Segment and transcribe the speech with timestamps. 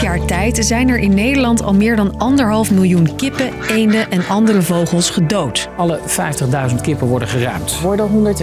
[0.00, 4.62] jaar tijd zijn er in Nederland al meer dan anderhalf miljoen kippen, eenden en andere
[4.62, 5.68] vogels gedood.
[5.76, 5.98] Alle
[6.70, 7.72] 50.000 kippen worden geruimd.
[7.72, 8.34] Er worden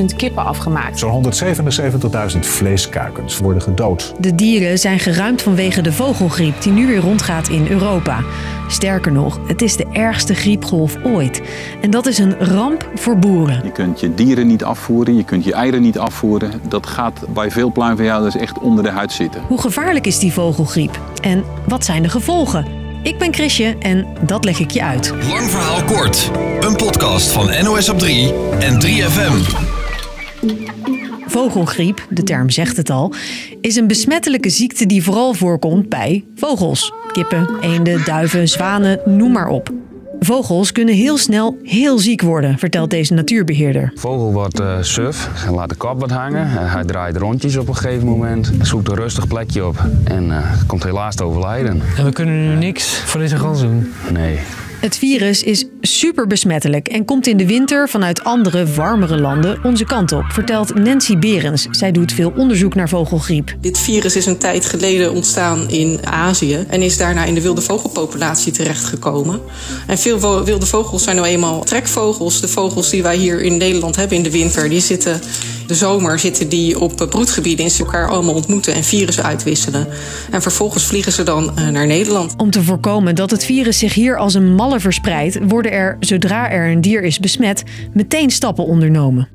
[0.00, 0.98] 189.000 kippen afgemaakt.
[0.98, 4.14] Zo'n 177.000 vleeskuikens worden gedood.
[4.18, 8.20] De dieren zijn geruimd vanwege de vogelgriep die nu weer rondgaat in Europa.
[8.68, 11.42] Sterker nog, het is de ergste griepgolf ooit.
[11.80, 13.60] En dat is een ramp voor boeren.
[13.64, 16.50] Je kunt je dieren niet afvoeren, je kunt je eieren niet afvoeren.
[16.68, 19.42] Dat gaat bij veel pluimveehouders echt onder de huid zitten.
[19.46, 21.00] Hoe gevaarlijk is die vogelgriep?
[21.22, 22.66] En wat zijn de gevolgen?
[23.02, 25.12] Ik ben Chrisje en dat leg ik je uit.
[25.28, 26.30] Lang verhaal kort.
[26.60, 29.64] Een podcast van NOS op 3 en 3FM.
[31.26, 33.14] Vogelgriep, de term zegt het al,
[33.60, 36.92] is een besmettelijke ziekte die vooral voorkomt bij vogels.
[37.12, 39.70] Kippen, eenden, duiven, zwanen, noem maar op.
[40.20, 43.92] Vogels kunnen heel snel heel ziek worden, vertelt deze natuurbeheerder.
[43.94, 46.46] vogel wordt eh, suf en laat de kop wat hangen.
[46.46, 50.52] Eh, hij draait rondjes op een gegeven moment, zoekt een rustig plekje op en eh,
[50.66, 51.82] komt helaas te overlijden.
[51.96, 53.92] En we kunnen nu niks voor deze gans doen.
[54.12, 54.38] Nee.
[54.80, 59.84] Het virus is super besmettelijk en komt in de winter vanuit andere, warmere landen onze
[59.84, 61.66] kant op, vertelt Nancy Berens.
[61.70, 63.56] Zij doet veel onderzoek naar vogelgriep.
[63.60, 67.60] Dit virus is een tijd geleden ontstaan in Azië en is daarna in de wilde
[67.60, 69.40] vogelpopulatie terechtgekomen.
[69.86, 72.40] En veel wilde vogels zijn nou eenmaal trekvogels.
[72.40, 75.20] De vogels die wij hier in Nederland hebben in de winter, die zitten
[75.66, 79.86] de zomer zitten die op broedgebieden en ze elkaar allemaal ontmoeten en virussen uitwisselen.
[80.30, 82.34] En vervolgens vliegen ze dan eh, naar Nederland.
[82.36, 86.50] Om te voorkomen dat het virus zich hier als een malle verspreidt, worden er, zodra
[86.50, 89.28] er een dier is besmet, meteen stappen ondernomen.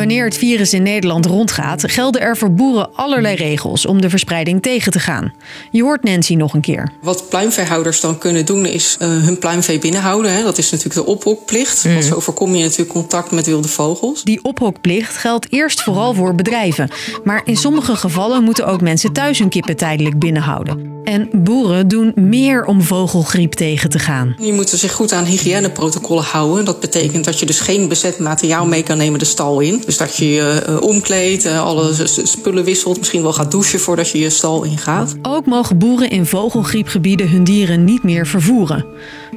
[0.00, 4.62] Wanneer het virus in Nederland rondgaat, gelden er voor boeren allerlei regels om de verspreiding
[4.62, 5.32] tegen te gaan.
[5.70, 6.92] Je hoort Nancy nog een keer.
[7.00, 10.32] Wat pluimveehouders dan kunnen doen is eh, hun pluimvee binnenhouden.
[10.32, 10.42] Hè.
[10.42, 11.82] Dat is natuurlijk de ophokplicht.
[11.82, 14.24] Want zo voorkom je natuurlijk contact met wilde vogels.
[14.24, 16.90] Die ophokplicht geldt eerst vooral voor bedrijven.
[17.24, 20.89] Maar in sommige gevallen moeten ook mensen thuis hun kippen tijdelijk binnenhouden.
[21.04, 24.34] En boeren doen meer om vogelgriep tegen te gaan.
[24.38, 26.64] Je moet zich goed aan hygiëneprotocollen houden.
[26.64, 29.82] Dat betekent dat je dus geen bezet materiaal mee kan nemen de stal in.
[29.86, 34.10] Dus dat je je uh, omkleedt, uh, alle spullen wisselt, misschien wel gaat douchen voordat
[34.10, 35.16] je je stal ingaat.
[35.22, 38.84] Ook mogen boeren in vogelgriepgebieden hun dieren niet meer vervoeren.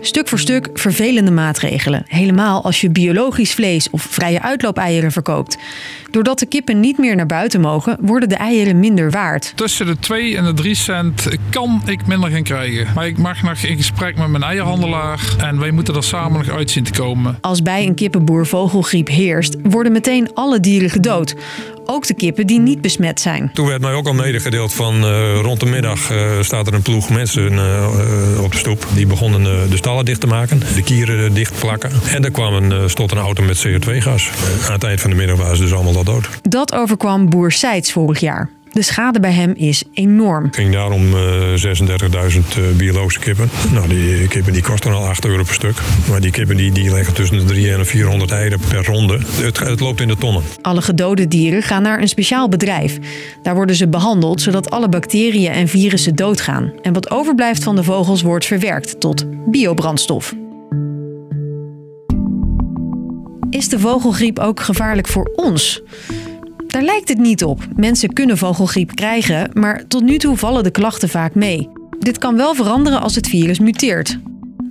[0.00, 2.04] Stuk voor stuk vervelende maatregelen.
[2.06, 5.58] Helemaal als je biologisch vlees of vrije uitloopeieren verkoopt.
[6.10, 9.52] Doordat de kippen niet meer naar buiten mogen, worden de eieren minder waard.
[9.54, 12.86] Tussen de 2 en de 3 cent kan ik minder gaan krijgen.
[12.94, 16.56] Maar ik mag nog in gesprek met mijn eierhandelaar en wij moeten er samen nog
[16.56, 17.38] uit zien te komen.
[17.40, 21.34] Als bij een kippenboer vogelgriep heerst, worden meteen alle dieren gedood.
[21.84, 23.50] Ook de kippen die niet besmet zijn.
[23.54, 26.82] Toen werd mij ook al medegedeeld van uh, rond de middag uh, staat er een
[26.82, 28.86] ploeg mensen uh, op de stoep.
[28.94, 31.90] Die begonnen de stallen dicht te maken, de kieren dicht te plakken.
[32.10, 34.30] En er kwam een, stond een auto met CO2-gas.
[34.66, 36.28] Aan het eind van de middag waren ze dus allemaal al dood.
[36.42, 38.50] Dat overkwam boer Seitz vorig jaar.
[38.72, 40.44] De schade bij hem is enorm.
[40.44, 41.20] Het ging daarom uh,
[41.54, 43.50] 36.000 uh, biologische kippen.
[43.72, 45.80] Nou, die kippen die kosten al 8 euro per stuk.
[46.08, 49.18] Maar die kippen die, die leggen tussen de 3 en 400 eieren per ronde.
[49.30, 50.42] Het, het loopt in de tonnen.
[50.60, 52.98] Alle gedode dieren gaan naar een speciaal bedrijf.
[53.42, 56.72] Daar worden ze behandeld zodat alle bacteriën en virussen doodgaan.
[56.82, 60.34] En wat overblijft van de vogels wordt verwerkt tot biobrandstof.
[63.50, 65.82] Is de vogelgriep ook gevaarlijk voor ons?
[66.80, 67.66] Daar lijkt het niet op.
[67.76, 71.68] Mensen kunnen vogelgriep krijgen, maar tot nu toe vallen de klachten vaak mee.
[71.98, 74.18] Dit kan wel veranderen als het virus muteert.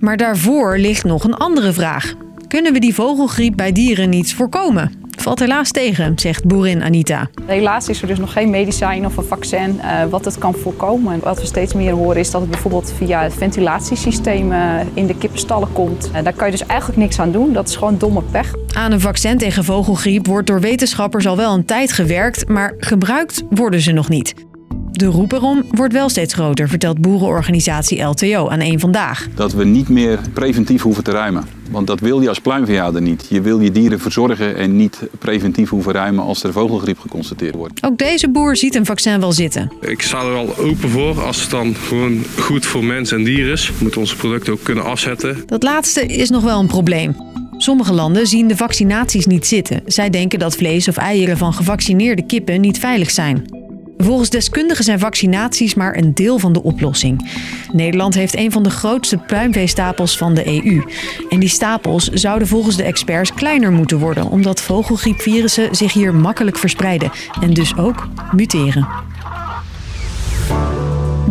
[0.00, 2.14] Maar daarvoor ligt nog een andere vraag.
[2.46, 4.97] Kunnen we die vogelgriep bij dieren niet voorkomen?
[5.20, 7.30] Valt helaas tegen, zegt boerin Anita.
[7.46, 11.20] Helaas is er dus nog geen medicijn of een vaccin uh, wat het kan voorkomen.
[11.22, 15.14] Wat we steeds meer horen is dat het bijvoorbeeld via het ventilatiesysteem uh, in de
[15.14, 16.10] kippenstallen komt.
[16.14, 17.52] Uh, daar kan je dus eigenlijk niks aan doen.
[17.52, 18.54] Dat is gewoon domme pech.
[18.74, 23.42] Aan een vaccin tegen vogelgriep wordt door wetenschappers al wel een tijd gewerkt, maar gebruikt
[23.50, 24.47] worden ze nog niet.
[24.92, 29.28] De roep erom wordt wel steeds groter, vertelt boerenorganisatie LTO aan één vandaag.
[29.34, 31.44] Dat we niet meer preventief hoeven te ruimen.
[31.70, 33.26] Want dat wil je als pluimveehouder niet.
[33.28, 37.84] Je wil je dieren verzorgen en niet preventief hoeven ruimen als er vogelgriep geconstateerd wordt.
[37.84, 39.72] Ook deze boer ziet een vaccin wel zitten.
[39.80, 43.52] Ik sta er wel open voor als het dan gewoon goed voor mens en dier
[43.52, 43.68] is.
[43.68, 45.42] We moeten onze producten ook kunnen afzetten.
[45.46, 47.16] Dat laatste is nog wel een probleem.
[47.56, 49.82] Sommige landen zien de vaccinaties niet zitten.
[49.86, 53.57] Zij denken dat vlees of eieren van gevaccineerde kippen niet veilig zijn.
[54.00, 57.30] Volgens deskundigen zijn vaccinaties maar een deel van de oplossing.
[57.72, 60.82] Nederland heeft een van de grootste pluimveestapels van de EU.
[61.28, 66.58] En die stapels zouden volgens de experts kleiner moeten worden, omdat vogelgriepvirussen zich hier makkelijk
[66.58, 67.10] verspreiden
[67.40, 68.88] en dus ook muteren.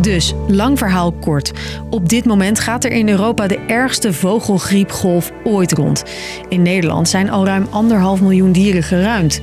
[0.00, 1.52] Dus, lang verhaal kort.
[1.90, 6.04] Op dit moment gaat er in Europa de ergste vogelgriepgolf ooit rond.
[6.48, 9.40] In Nederland zijn al ruim anderhalf miljoen dieren geruimd.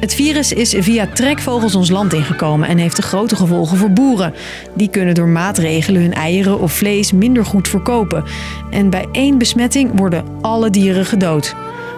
[0.00, 4.34] Het virus is via trekvogels ons land ingekomen en heeft grote gevolgen voor boeren.
[4.74, 8.24] Die kunnen door maatregelen hun eieren of vlees minder goed verkopen.
[8.70, 11.54] En bij één besmetting worden alle dieren gedood.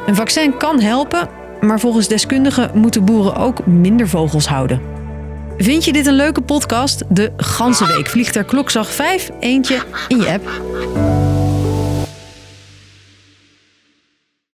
[0.06, 1.28] Een vaccin kan helpen,
[1.60, 4.80] maar volgens deskundigen moeten boeren ook minder vogels houden.
[5.58, 7.02] Vind je dit een leuke podcast?
[7.08, 11.21] De ganse week vliegt er klokslag 5 eentje in je app.